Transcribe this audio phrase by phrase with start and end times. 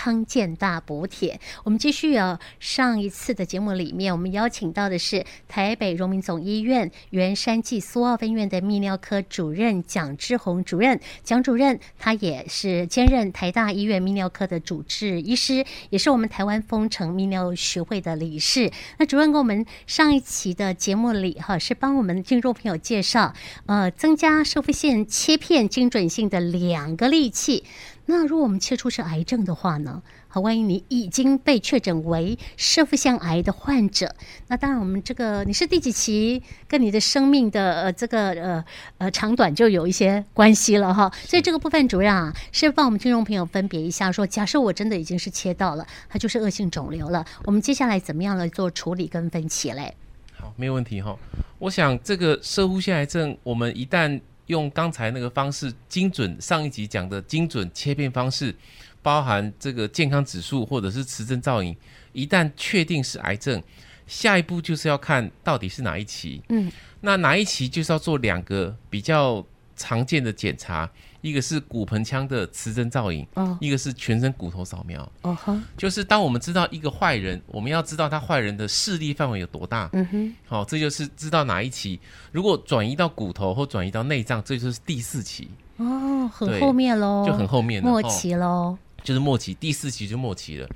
[0.00, 1.38] 康健大补帖。
[1.62, 10.98] 我们继续啊，上一次的节目里面，我们邀请到的是台北荣民总医院原山季苏澳分院的泌尿科主任蒋志宏主任。
[11.22, 18.72] 蒋主任他也是兼任台大医院泌尿科的主治医师，也是我们台湾丰城泌尿学会的理事。
[18.96, 23.34] 那主任跟我们上一期的节目里哈，是帮我们听众朋友介绍，
[23.66, 27.64] 呃，增加摄护腺切片精准性的两个利器。
[28.10, 30.02] 那如果我们切出是癌症的话呢？
[30.26, 34.14] 好，万一你已经被确诊为射会腺癌的患者，
[34.48, 38.64] 那当然我们这个你是第几期，跟你的生命的呃这个呃
[38.98, 41.10] 呃长短就有一些关系了哈。
[41.24, 49.94] 所以这个部分主任啊，是帮我们听众朋友分别一下说，说假设我真的已经是切到了，它就是恶性肿瘤了，我们接下来怎么样来做处理跟分期嘞？
[50.36, 51.16] 好，没有问题哈。
[51.58, 58.54] 我想这个射护腺癌症，我们一旦用刚才那个方式精准，上一集讲的精准切片方式，
[59.00, 61.74] 包含这个健康指数或者是磁振造影，
[62.12, 63.62] 一旦确定是癌症，
[64.06, 66.42] 下一步就是要看到底是哪一期。
[66.48, 69.44] 嗯，那哪一期就是要做两个比较
[69.80, 70.88] 常见的检查。
[71.22, 75.06] 一个是骨盆腔的磁针造影，哦，一个是全身骨头扫描。
[75.20, 79.90] 哦哈，就是当我们知道一个坏人，我们要知道他坏人的势力范围有多大。
[79.92, 82.00] 嗯哼，好，这就是知道哪一期。
[82.32, 85.50] 如果转移到骨头或转移到内脏，这就是第四期。
[85.76, 90.66] 哦，很后面喽，就很后面末期喽，哦，就是末期，第四期就末期了。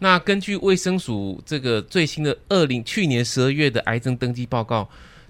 [0.00, 4.88] 那根据卫生署这个最新的二零去年十二月的癌症登记报告，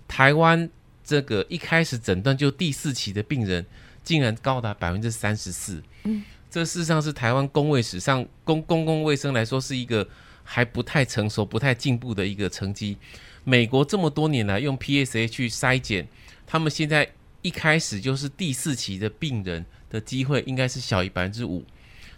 [0.09, 0.71] 台湾
[1.05, 3.64] 这个一开始诊断就第四期的病人。
[4.05, 10.05] 竟然高达百分之三十四，嗯，这事实上是台湾公卫史上公公共卫生来说是一个
[10.42, 12.97] 还不太成熟、不太进步的一个成绩。
[13.45, 16.08] 美国这么多年来用 PSA 去筛检，
[16.45, 17.08] 他们现在
[17.42, 21.64] 一开始就是第四期的病人的机会应该是小于百分之五，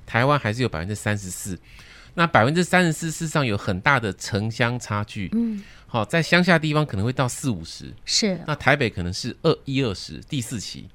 [0.06, 1.58] 台湾还是有百分之三十四。
[2.14, 5.62] 那百分之三十四事实上有很大的城乡差距，嗯，
[5.94, 10.88] 好，在乡下地方可能会到四五十，是，那台北可能是二一二十，第四期。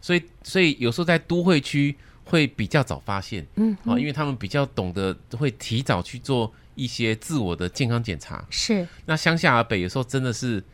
[0.00, 1.94] 所以，所以有时候在都会区
[2.24, 8.42] 会比较早发现，嗯，啊，因为他们比较懂得会提早去做一些自我的健康检查。
[8.48, 10.64] 是，那乡下而北有时候真的是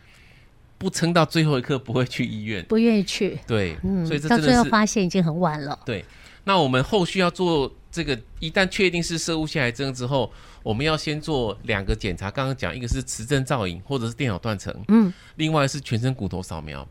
[0.78, 3.36] 不撑到最后一刻不会去医院，不愿意去。
[3.48, 5.76] 对，嗯，所以这到最后发现已经很晚了。
[5.84, 6.04] 对，
[6.44, 10.32] 那我们后续要做这个，一旦确定是摄护腺癌症之后，
[10.62, 12.30] 我们要先做两个检查。
[12.30, 16.88] 刚刚讲一个是磁振造影或者是电脑断层，嗯，另外是全身骨头扫描。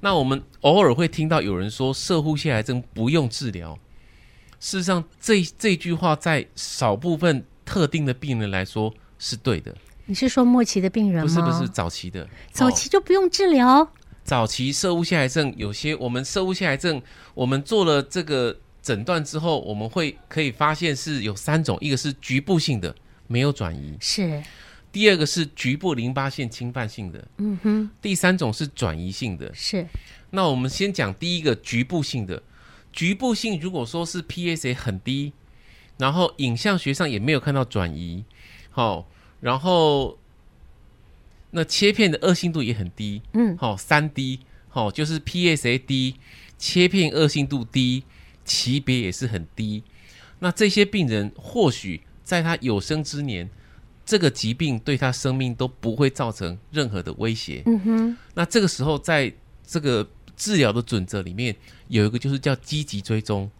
[0.00, 3.76] 那我们偶尔会听到有人说射护腺癌症不用治疗，
[4.60, 9.74] 事实上这这句话在少部分特定的病人来说是对的。
[10.04, 11.28] 你是说末期的病人吗？
[11.28, 13.66] 不是不是，早期的，早期就不用治疗。
[13.66, 13.88] 哦，
[14.22, 17.00] 早期摄物腺癌症有些我们摄物腺癌症，
[17.32, 18.54] 我们做了这个
[18.86, 22.94] 诊断之后，我们会可以发现是有三种，一个是局部性的，
[23.26, 24.40] 没有转移，是。
[24.92, 27.90] 第二个是局部淋巴腺侵犯性的，嗯哼。
[28.00, 29.84] 第三种是转移性的，是。
[30.30, 32.40] 那我们先讲第一个局部性的，
[32.92, 35.32] 局部性如果说是 PSA 很低，
[35.98, 38.24] 然后影像学上也没有看到转移，
[38.70, 39.08] 好，
[39.40, 40.16] 然后
[41.50, 46.14] 那切片的恶性度也很低，嗯，好，三低，好，就是 PSA 低，
[46.56, 48.04] 切片恶性度低，
[48.46, 49.82] 级别也是很低。
[50.38, 53.50] 那这些病人或许在他有生之年。
[54.08, 57.60] 这个疾病对他生命都不会造成任何的威胁。
[57.66, 58.16] 嗯哼。
[58.34, 59.32] 那这个时候，在
[59.66, 61.52] 这个治疗的准则里面，
[61.88, 63.50] 有一个就是叫积极追踪，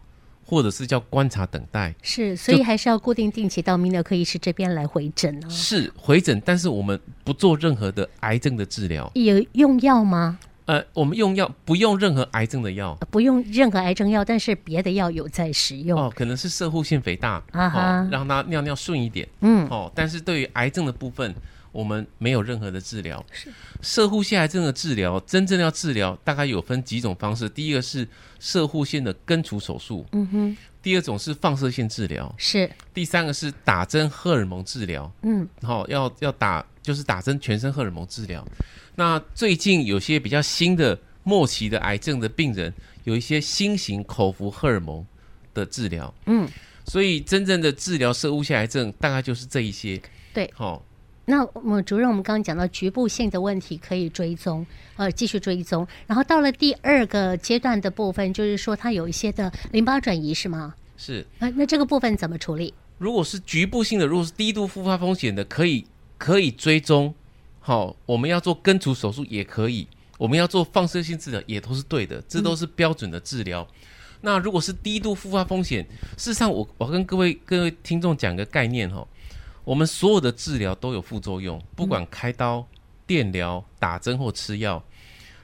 [0.45, 1.93] 或者是叫观察等待。
[2.01, 5.49] 是，所以还是要固定定期到泌尿科医师这边来回诊哦。
[5.49, 9.11] 是回诊，但是我们不做任何的癌症的治疗。
[9.15, 10.39] 有用药吗？
[10.67, 16.11] 呃，我们用药不用任何癌症的药，不用任何癌症药，但是别的药有在使用哦。
[16.13, 19.25] 可能是射护腺肥大啊让它尿尿顺一点。
[19.39, 21.33] 嗯，哦，但是对于癌症的部分，
[21.71, 23.25] 我们没有任何的治疗。
[23.31, 23.49] 是
[23.81, 27.47] 射护腺癌症的治疗，真正要治疗，大概有分几种方式。
[27.47, 28.05] 第一个是
[28.37, 30.57] 射护腺的根除手术，嗯哼。
[30.81, 32.69] 第二种是放射线治疗，是。
[32.93, 38.45] 第三个是打针荷尔蒙治疗，嗯，好，要要打就是打针全身荷尔蒙治疗。
[38.99, 42.73] 那最近有些比较新的末期的癌症的病人，
[43.03, 45.05] 有一些新型口服荷尔蒙
[45.53, 46.11] 的治疗。
[46.25, 46.49] 嗯，
[46.83, 50.01] 所以真正的治疗射物腺癌症大概就是这一些。
[50.33, 50.81] 对，好、哦。
[51.25, 54.65] 那我们主任，我们刚刚讲到局部性的问题可以追踪，
[54.95, 55.87] 呃，继续追踪。
[56.07, 60.73] 然后到了第二个阶段的部分，就是说它有一些的淋巴转移，是吗？
[60.97, 61.23] 是。
[61.37, 62.73] 那那这个部分怎么处理？
[62.97, 65.85] 如果是局部性的，如果是低度复发风险的，可以
[66.17, 67.13] 可以追踪。
[67.67, 69.85] 好，我们要做根除手术也可以，
[70.17, 73.67] 我们要做放射性治疗也都是对的，这都是标准的治疗。
[74.21, 75.85] 那如果是低度复发风险，
[76.15, 79.05] 事实上我我跟各位各位听众讲个概念哈，
[79.65, 82.65] 我们所有的治疗都有副作用，不管开刀、
[83.05, 84.81] 电疗、打针或吃药。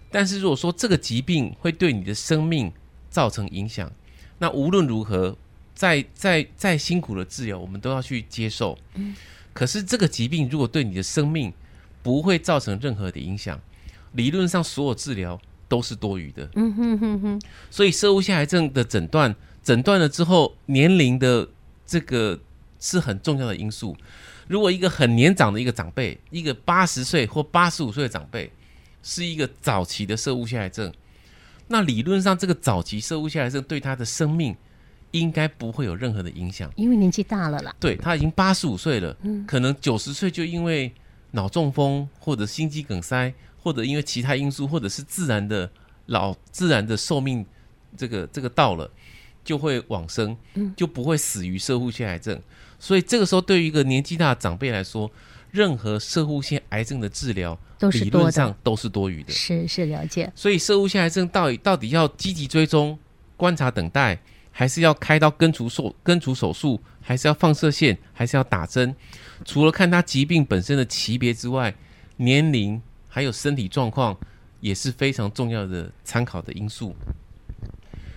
[0.10, 2.72] 但是如果说这个疾病会对你的生命
[3.10, 3.92] 造成影响，
[4.40, 5.36] 那无论如何，
[5.76, 8.78] 再再再辛苦的治疗，我们都要去接受。
[9.52, 11.52] 可是这个疾病如果对你的生命
[12.04, 13.60] 不会造成任何的影响，
[14.12, 16.48] 理论上所有治疗都是多余的。
[16.56, 17.42] 嗯哼哼哼。
[17.72, 21.48] 所以摄护腺癌症的诊断，诊断了之后，年龄的
[21.88, 22.40] 这个
[22.80, 23.96] 是很重要的因素。
[24.48, 28.52] 如果一个很年长的一个长辈，一个八十岁或八十五岁的长辈，
[29.02, 30.94] 是一个早期的摄护腺癌症，
[31.70, 34.54] 那理论上这个早期摄护腺癌症对他的生命
[35.12, 37.74] 应该不会有任何的影响，因为年纪大了啦。
[37.80, 40.92] 对，他已经八十五岁了，嗯，可能九十岁就因为
[41.36, 45.70] 脑中风或者心肌梗塞，或者因为其他因素，或者是自然的
[46.06, 47.46] 老自然的寿命
[47.98, 48.90] 这个这个到了
[49.44, 50.38] 就会往生，
[50.76, 52.40] 就不会死于射护腺癌症。
[52.80, 55.10] 所以这个时候对于一个年纪大的长辈来说，
[55.50, 57.58] 任何射护腺癌症的治疗
[57.92, 60.32] 理论上都是多余的，是是了解。
[60.36, 62.98] 所以射护腺癌症到底到底要积极追踪、
[63.36, 64.20] 观察、等待，
[64.52, 68.96] 还是要开刀根除手根除手术，还是要放射线，还是要打针？
[69.46, 71.74] 除了看他疾病本身的级别之外，
[72.18, 74.18] 年龄还有身体状况
[74.60, 76.96] 也是非常重要的参考的因素。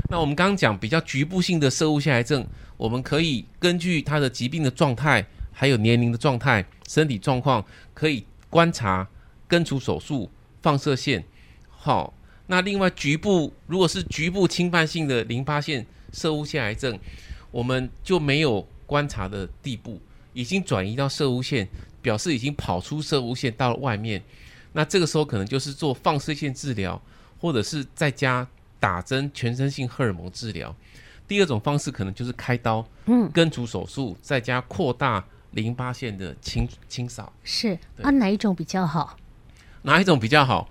[0.09, 2.47] 那我们刚刚讲比较局部性的摄护腺癌症，
[2.77, 5.27] 我们可以根据他的疾病的状态。
[5.59, 7.65] 还有年龄的状态、身体状况
[7.95, 9.09] 可以观察、
[9.49, 10.31] 根除手术、
[10.61, 11.25] 放射线。
[11.71, 12.13] 好，
[12.47, 16.99] 那另外局部如果是局部侵犯性的淋巴腺摄护腺癌症，
[17.51, 19.99] 我们就没有观察的地步，
[20.37, 21.67] 已经转移到摄护腺，
[22.01, 24.23] 表示已经跑出摄护腺到了外面。
[24.73, 27.01] 那这个时候可能就是做放射线治疗，
[27.41, 28.47] 或者是在家
[28.79, 30.73] 打针全身性荷尔蒙治疗。
[31.27, 35.25] 第二种方式可能就是开刀，嗯，根除手术，在家扩大。
[35.53, 39.17] 淋巴腺的清清扫是啊，哪一种比较好？
[39.83, 40.69] 哪一种比较好？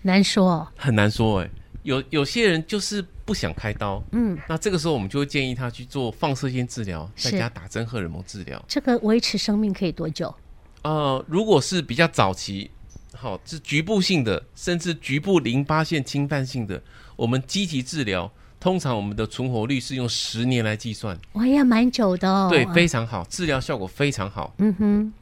[0.00, 1.50] 难说，很难说哎。
[1.82, 8.64] 有有些人就是不想开刀，嗯，那这个时候我们就会建议他去做放射线治疗，再加打针荷尔蒙治疗。
[8.66, 10.34] 这个维持生命可以多久？
[10.80, 12.70] 呃，如果是比较早期，
[13.14, 16.82] 好，是局部性的，甚至局部淋巴腺侵犯性的，
[17.16, 18.32] 我们积极治疗。
[18.58, 22.48] 通常我们的存活率是用十年来计算，哇也，蛮久的哦。
[22.50, 24.52] 对，非常好，治疗效果非常好。
[24.58, 25.12] 嗯哼，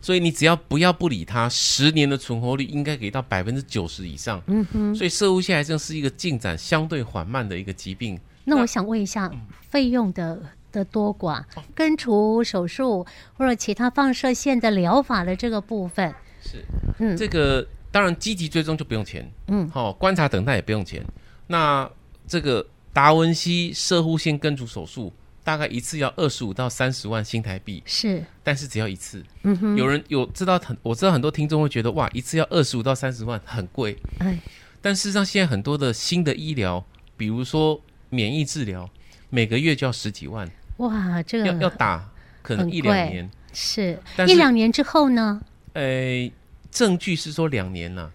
[0.00, 4.42] 所以你只要不要不理它，十年的存活率应该给到百分之九十以上。
[4.46, 8.18] 嗯哼，所以摄护腺癌症是一个进展相对缓慢的一个疾病。
[8.44, 9.30] 那我想问一下，
[9.70, 11.42] 费用的的多寡，
[11.74, 16.64] 根除手术或者其他放射线的疗法的这个部分，是，
[16.98, 21.04] 嗯，这个当然积极追踪就不用钱，嗯，好，观察等待也不用钱。
[21.46, 21.90] 那
[22.26, 22.66] 这个。
[22.94, 25.10] 达文西射护腺根除手术
[25.44, 29.24] 大概一次要二十五到三十万新台币，是，但是只要一次。
[29.42, 33.96] 嗯哼，有人有知道很，我知道很多听众会觉得哇，一次要二十五到三十万很贵。
[34.18, 34.38] 哎，
[34.80, 36.84] 但事实上现在很多的新的医疗，
[37.16, 38.88] 比如说免疫治疗，
[39.30, 40.48] 每个月就要十几万。
[40.76, 42.08] 哇，这个要要打
[42.42, 45.42] 可能一两年，是，是一两年之后呢？
[45.74, 46.30] 哎，
[46.70, 48.10] 证据是说两年了。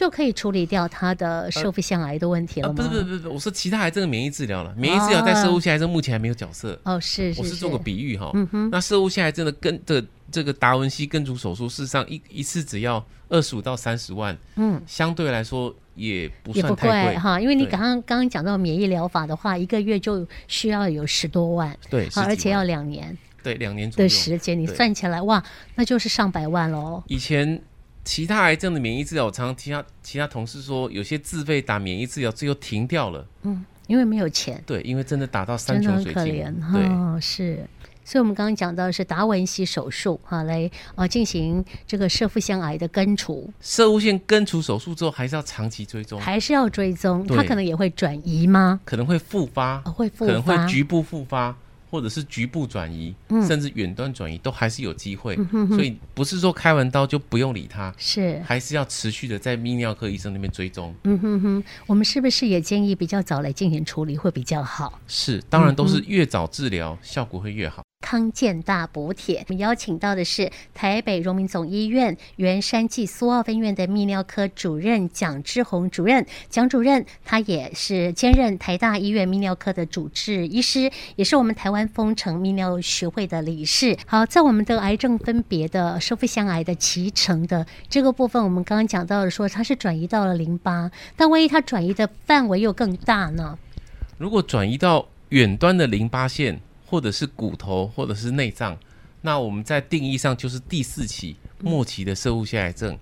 [0.00, 2.74] 就可以处理掉他的摄护腺癌的问题了吗？
[2.74, 4.74] 不是不是不是，我说其他癌症的免疫治疗了。
[4.74, 6.80] 免疫治疗在摄护腺癌症目前还没有角色。
[6.84, 8.30] 哦，是，是，我是做个比喻哈。
[8.32, 8.70] 嗯哼。
[8.70, 14.34] 那摄护腺癌症的根的这个达文西根除手术，事实上一一次只要二十五到三十万。
[14.56, 14.80] 嗯。
[14.86, 21.76] 相对来说也不算太贵哈，因为你刚刚刚刚讲到免疫疗法的话，一个月就需要有十多万。
[21.90, 22.08] 对。
[22.08, 23.14] 好，而且要两年。
[23.42, 25.44] 对，两年左右的时间，你算起来哇，
[25.74, 27.02] 那就是上百万喽。
[27.06, 27.62] 以前。
[28.10, 33.24] 其他癌症的免疫治疗，我常常听他其他同事说，有些自费打免疫治疗，最后停掉了。
[33.42, 34.60] 嗯，因为没有钱。
[34.66, 36.14] 对，因为真的打到山穷水尽。
[36.14, 36.82] 真的很可怜。
[36.82, 37.64] 对、哦，是。
[38.04, 43.48] 所以，我们刚刚讲到的是达文西手术，哈，来啊进行这个射腹腺癌的根除。
[43.60, 46.20] 摄护腺根除手术之后，还是要长期追踪。
[46.20, 48.80] 还是要追踪，它可能也会转移吗？
[48.84, 51.56] 可能会复发、哦，会复发，可能会局部复发。
[51.90, 55.34] 或者是局部转移，嗯、甚至远端转移，都还是有机会。
[55.36, 60.94] 嗯、哼哼，所以不是说开完刀就不用理它，是还是要持续的在泌尿科医生那边追踪。
[61.04, 65.00] 嗯哼哼，我们是不是也建议比较早来进行处理会比较好？
[65.08, 67.82] 是，当然都是越早治疗、嗯、效果会越好。
[68.00, 76.26] 康健大补帖，我们邀请到的是台北荣民总医院员山暨苏澳分院的泌尿科主任蒋志宏主任。
[76.48, 83.96] 蒋主任他也是兼任台大医院泌尿科的主治医师，也是我们台湾丰城泌尿学会的理事。
[84.06, 93.56] 好，在我们的癌症分别的摄护腺癌的脐橙的这个部分，我们刚刚讲到了说它是转移到了淋巴，但万一它转移的范围又更大呢？
[94.18, 98.76] 如果转移到远端的淋巴腺，或者是骨头，或者是内脏，
[99.22, 102.98] 那我们在定义上就是第四期末期的射物腺癌症。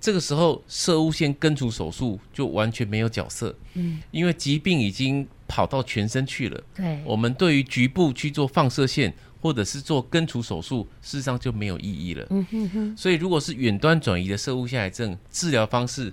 [0.00, 6.60] 这个时候，射物腺根除手术就完全没有角色，嗯，因为疾病已经跑到全身去了。
[6.74, 12.26] 对，我们对于局部去做放射线或者是做根除手术，事实上就没有意义了。
[12.30, 12.96] 嗯哼哼。
[12.96, 16.12] 所以，如果是远端转移的射物腺癌症，治疗方式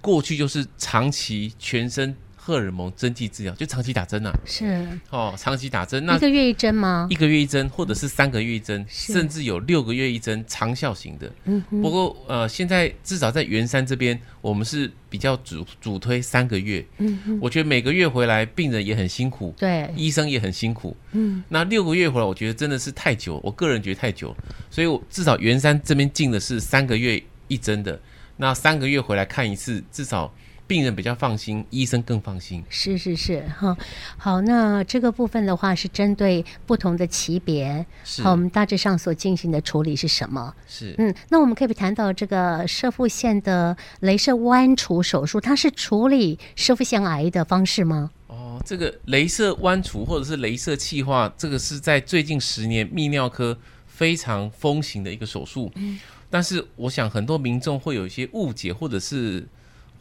[0.00, 2.16] 过去就是长期全身。
[2.48, 7.06] 荷尔蒙针剂治疗就长期打针呐、啊，是哦，长期打针，那一个月一针吗？
[7.10, 11.30] 一个月一针，或者是三个月一针，甚至有六个月一针，长效型的。
[11.44, 16.82] 嗯，不过呃，现在至少在圆山这边，我们是比较主主推三个月。
[16.96, 20.96] 嗯，我觉得每个月回来，病人也很辛苦，对，医生也很辛苦。
[21.12, 24.34] 嗯，那六个月回来，我觉得真的是太久，我个人觉得太久，
[24.70, 28.00] 所以我至少圆山这边进的是三个月一针的，
[28.38, 30.32] 那三个月回来看一次，至少。
[30.68, 32.62] 病人比较放心，医生更放心。
[32.68, 33.74] 是是是，哈，
[34.18, 40.54] 好，那这个部分的话是针对不同的级别，是好，我们大致上所进行的处理是什么？
[40.68, 48.10] 是，嗯，那我们可以谈到这个射腹腺的镭射弯除手术，它是处理射腹腺癌的方式吗？
[48.26, 53.56] 哦，这个镭射弯除或者是镭射气化，这个是在最近十年泌尿科
[53.86, 55.72] 非常风行的一个手术。
[55.76, 55.98] 嗯，
[56.28, 59.48] 但是我想很多民众会有一些误解，或者是。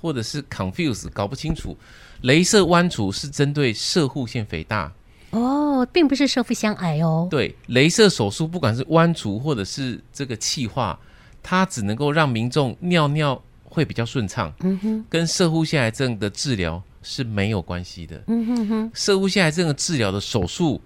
[0.01, 1.77] 或者是 confuse 搞不清楚，
[2.23, 4.91] 镭射弯除是针对射护腺肥大
[5.31, 7.27] 哦，并不是射护腺癌哦。
[7.29, 10.97] 对，镭射手术不管是弯除或者是这个气化，
[11.43, 18.91] 它只能够让民众尿尿会比较顺畅，嗯哼，跟射护腺癌症的治疗是没有关系的，嗯哼哼。
[18.93, 20.81] 射护腺癌症的治疗的手术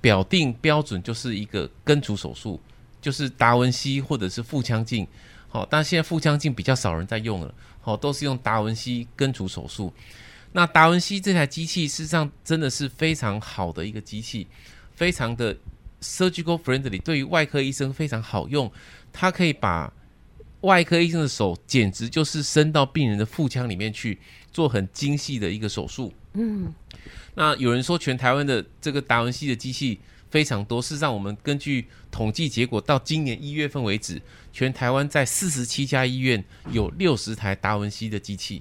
[0.00, 2.58] 表定标准就是一个根除手术，
[3.00, 5.06] 就是达文西或者是腹腔镜。
[5.54, 9.92] 好，但现在腹腔镜比较少人在用了，好，都是用达文西根除手术。
[10.50, 14.48] 那达文西这台机器事实上真的是非常好的一个机器，
[14.96, 15.56] 非常的
[16.02, 18.68] surgical friendly，对于外科医生非常好用。
[19.12, 19.92] 它可以把
[20.62, 24.18] 外科医生的手简直就是伸到病人的腹腔里面去
[24.50, 26.12] 做很精细的一个手术。
[26.32, 26.74] 嗯，
[27.36, 30.00] 那有人说全台湾的这个达文西的机器。
[30.34, 30.82] 非常多。
[30.82, 34.20] 事实上，我们根据统计结果，到今年一月份为止，
[34.52, 38.60] 全台湾在四十七家医院有六十台达文西的机器。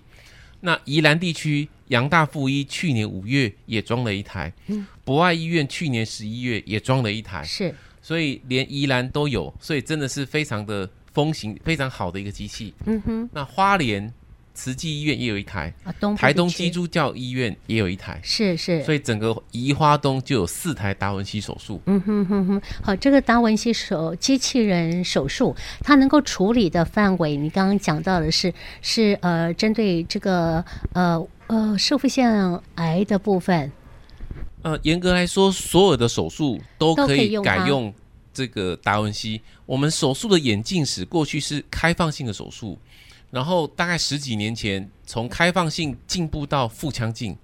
[0.62, 12.72] 那宜兰地区杨大附医去年五月也装了一台，嗯博爱医院去年十一月也装了一台，是，所以连宜兰都有，所以真的是非常的风行，非常好的一个机器。
[12.86, 14.14] 嗯哼，那花莲。
[14.54, 21.82] 慈济医院也有一台，啊、东台东基督教医院也有一台，是是，所以整个宜花东就有四台达文西手术。
[21.88, 32.32] 嗯哼哼哼，好，这个达文西手机器人手术，它能够处理的范围，你刚刚讲到的是是呃，针对这个呃呃社会腺
[32.76, 33.72] 癌的部分。
[34.62, 37.94] 呃，严格来说，所有的手术都可以改用
[38.32, 39.42] 这个达文西。
[39.66, 42.78] 我们手术的眼镜史，过去是开放性的手术。
[43.34, 47.36] 然后大概十几年前，从开放性进步到腹腔镜，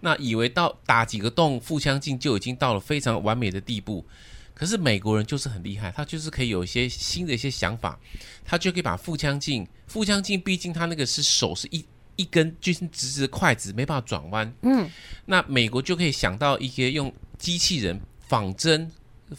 [0.00, 4.04] 那以为到打几个洞，腹腔镜就已经到了非常完美的地步。
[4.52, 7.98] 可是美国人就是很厉害，他就是可以有一些新的一些想法，
[8.44, 11.82] 他就可以把腹腔镜，腹腔镜毕竟他那个是手是一
[12.16, 14.54] 一根就是直直的筷子，没办法转弯。
[14.60, 14.90] 嗯，
[15.24, 18.92] 那美国就可以想到一些用机器人仿真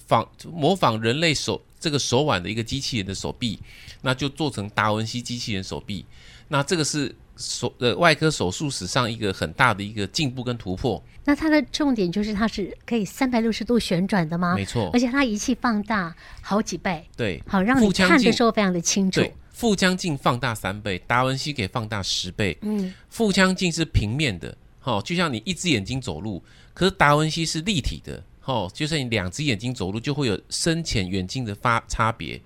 [0.07, 3.59] 仿模仿人类手这个手腕的一个机器人的手臂。
[4.03, 6.03] 那就做成达文西机器人手臂，
[6.47, 10.99] 那这个是手呃外科手术史上一个很大的一个进步跟突破。
[11.23, 14.55] 那它的重点就是它是可以三百六十度旋转的吗？
[14.55, 19.21] 没错，而且它仪器放大好几倍，对，好让你看的时候非常的清楚。
[19.21, 22.57] 对，腹腔镜放大三倍，达文西可以放大十倍。
[22.61, 32.41] 嗯，腹腔镜是平面的，好，就像你一只眼睛走路，可是达文西是立体的，好，就是你两只眼睛走路就会有深浅远近的发差别。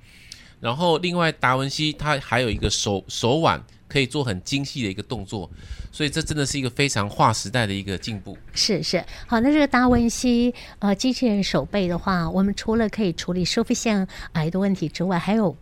[0.59, 5.49] 然后，另外达文西他还有一个手手腕可以做很精细的一个动作，
[5.91, 8.37] 所以这真的是一个非常划时代的一个进步。
[8.53, 15.55] 是是，好，那这个达文西呃机器人手背的话，我们除了可以处理收费腺癌的问题之外，还有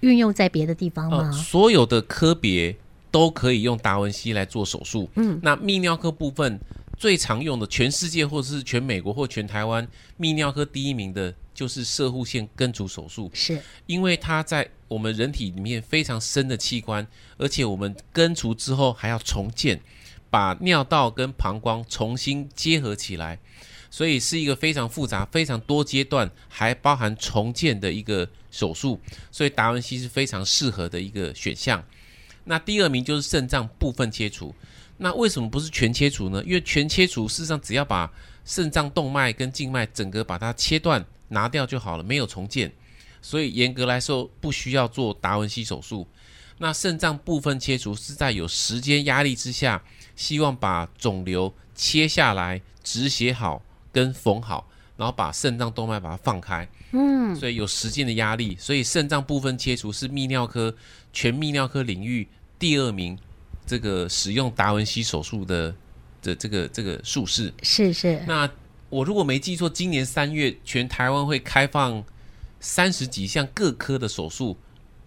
[0.00, 1.18] 运用在别的地方吗？
[1.18, 2.74] 呃，所有的科别
[3.10, 5.10] 都可以用达文西来做手术。
[5.16, 6.58] 嗯，那泌尿科部分
[7.00, 9.88] 最常用的，全世界或者是全美国或全台湾
[10.18, 13.30] 泌尿科第一名的，就是射护腺根除手术。
[13.32, 17.06] 是，因为它在我们人体里面非常深的器官，
[17.38, 19.80] 而且我们根除之后还要重建，
[20.28, 23.38] 把尿道跟膀胱重新结合起来，
[23.90, 29.00] 所以是一个非常复杂、非常多阶段，还包含重建的一个手术。
[29.32, 31.82] 所以达文西是非常适合的一个选项。
[32.44, 34.54] 那第二名就是肾脏部分切除。
[35.02, 36.42] 那为什么不是全切除呢？
[36.44, 38.12] 因为全切除事实上只要把
[38.44, 42.70] 肾脏动脉跟静脉整个把它切断拿掉就好了，没有重建，
[43.22, 46.06] 所以严格来说不需要做达文西手术。
[46.58, 49.82] 那肾脏部分切除是在有时间压力之下，
[50.16, 56.68] 希望把肿瘤切下来止血好跟缝好，然后把肾脏动脉把它放开。
[56.92, 60.74] 嗯，所以有时间的压力，所以肾脏部分切除是泌尿科
[61.10, 62.28] 全泌尿科领域
[62.58, 63.18] 第二名。
[63.70, 65.72] 这个使用达文西手术的
[66.20, 68.20] 的这个这个术式是是。
[68.26, 68.50] 那
[68.88, 72.04] 我如果没记错，今年三月全台湾会开放
[72.58, 74.56] 三十几项各科的手术，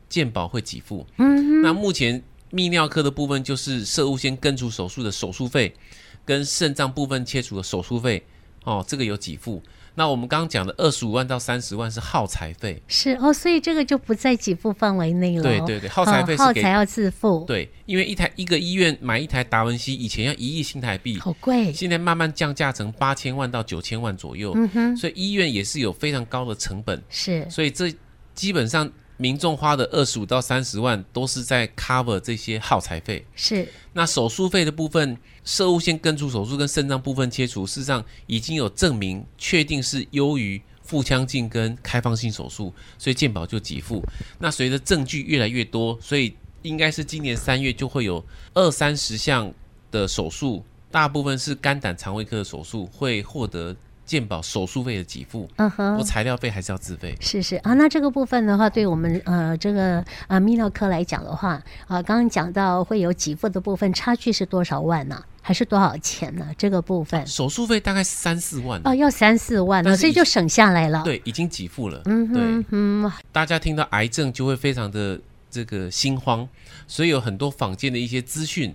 [0.07, 1.05] 健保会给付。
[1.17, 5.75] 嗯，那目前泌尿科的部分就是射物腺根除手术的手术费，
[6.23, 8.23] 跟肾脏部分切除的手术费，
[8.63, 9.61] 哦，这个有给付。
[9.95, 15.43] 那我们刚刚讲的二十五万到三十万是耗材费，是哦，所以这个就不在给付范围内了。
[15.43, 17.43] 对对对，耗材费是、哦、耗材要自付。
[17.45, 24.53] 对，因为一台一个医院买一台达文西以前要一亿新台币，好贵，现在慢慢降价成八千万到九千万左右。
[24.55, 27.01] 嗯哼，所以医院也是有非常高的成本。
[27.09, 27.93] 是，所以这
[28.33, 28.91] 基本上。
[29.23, 33.25] 民众花的二十五到三十万都是在 cover 这些耗材费。
[33.33, 44.03] 是，那手术费的部分，射物腺根除手术跟肾脏部分切除，事实上已经有证明，确定是优于腹腔镜跟开放性手术，所以健保就给付。
[44.39, 48.21] 那随着证据越来越多，所以应该是今年三月就会有
[48.53, 49.49] 二三十项
[49.89, 50.61] 的手术，
[50.91, 53.73] 大部分是肝胆肠胃科的手术会获得。
[54.05, 57.15] 健保手术费的给付，嗯哼，我材料费还是要自费。
[57.21, 65.23] 是是啊，那这个部分的话，对我们呃这个啊泌尿科来讲的话，啊，刚刚讲到会有给付的部分，差距是多少万呢？
[65.41, 66.47] 还是多少钱呢？
[66.57, 71.01] 这个部分手术费大概三四万哦，要三四万，所以就省下来了。
[71.03, 72.01] 对，已经给付了。
[72.05, 75.19] 嗯哼，嗯，大家听到癌症就会非常的
[75.49, 76.47] 这个心慌，
[76.87, 78.73] 所以有很多坊间的一些资讯。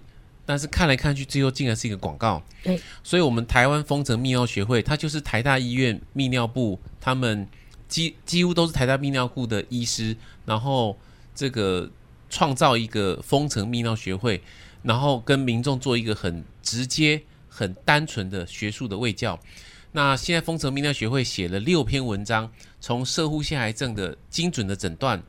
[0.48, 2.42] 但是看来看去，最后竟然是一个广告。
[2.62, 7.46] 对，所以，我们台湾风城泌尿学会，它就是台大医院泌尿部，他们
[7.86, 10.98] 几几乎都是台大泌尿部的医师，然后
[11.34, 11.90] 这个
[12.30, 14.40] 创造一个风城泌尿学会，
[14.82, 19.38] 然后跟民众做一个很直接、很单纯的学术的卫教。
[19.92, 25.22] 那现在风城泌尿学会写了六篇文章，从射护腺癌症的精准的诊断，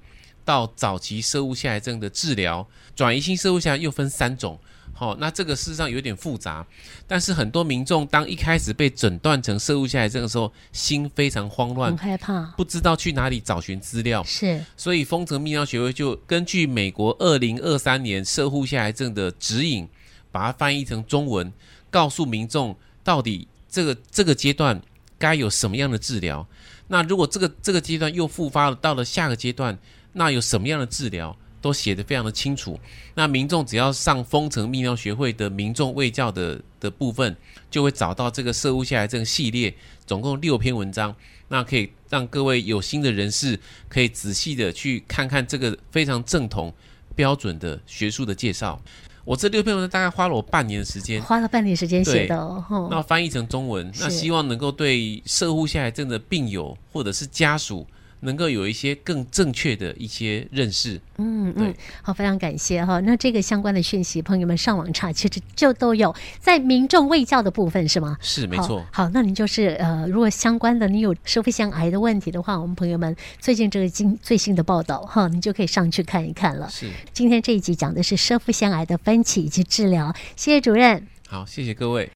[0.45, 4.58] 到早期射护腺癌症的治疗，转移性射护腺癌又分三种。
[4.99, 6.65] 好、哦，那这个事实上有点复杂，
[7.07, 14.21] 但是很多民众当一开始被诊断成摄护腺癌症的时候，心非常慌乱，很害怕，不知道去哪里找寻资料。
[14.25, 19.88] 是，所以丰城泌尿学会就根据美国二零二三年摄护腺癌症的指引，
[20.33, 21.49] 把它翻译成中文，
[21.89, 24.81] 告诉民众到底这个这个阶段
[25.17, 26.45] 该有什么样的治疗。
[26.89, 29.79] 那如果这个这个阶段又复发了，到了下个阶段，
[30.12, 31.33] 那有什么样的治疗？
[31.62, 32.80] 都写得非常的清楚，
[33.15, 37.36] 那民众只要上封城泌尿学会的民众卫教的的部分，
[37.69, 39.74] 就会找到这个摄护腺癌症系列，
[40.06, 41.13] 总共六篇文章，
[41.50, 46.74] 那可以让各位有心的人士可以仔细的去看看这个非常正统
[47.15, 48.82] 标准的学术的介绍。
[49.26, 52.88] 我这六篇文章大概花了我半年的时间，花了半年时间写的哦。
[52.89, 57.86] 那翻译成中文，那希望能够对摄护腺癌症的病友或者是家属。
[58.21, 62.99] 能够有一些更正确的一些认识，嗯嗯，好，非常感谢哈。
[63.01, 68.17] 那这个相关的讯息，朋友们上网查，其实就都有在民众卫教的部分，是吗？
[68.21, 68.86] 是，没错。
[68.91, 76.69] 好，那您就是呃，如果相关的你有收腹腺癌的问题的话，我们朋友们最近这个今最新的报道哈，你就可以上去看一看了。
[76.69, 81.08] 是，今天这一集讲的是收腹腺癌的分期以及治疗，谢谢主任。
[81.27, 82.08] 好，谢谢各位。